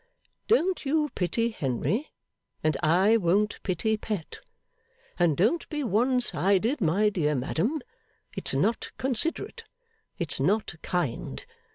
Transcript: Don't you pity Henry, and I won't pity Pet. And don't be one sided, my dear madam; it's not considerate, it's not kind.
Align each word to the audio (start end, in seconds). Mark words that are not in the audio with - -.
Don't 0.47 0.83
you 0.83 1.11
pity 1.13 1.49
Henry, 1.49 2.09
and 2.63 2.75
I 2.81 3.17
won't 3.17 3.61
pity 3.61 3.97
Pet. 3.97 4.39
And 5.19 5.37
don't 5.37 5.69
be 5.69 5.83
one 5.83 6.21
sided, 6.21 6.81
my 6.81 7.09
dear 7.09 7.35
madam; 7.35 7.83
it's 8.35 8.55
not 8.55 8.89
considerate, 8.97 9.63
it's 10.17 10.39
not 10.39 10.73
kind. 10.81 11.45